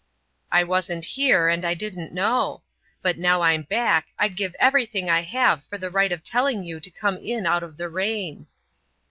[0.51, 2.63] "I wasn't here, and I didn't know.
[3.03, 6.79] But now I'm back I'd give everything I have for the right of telling you
[6.79, 8.47] to come in out of the rain."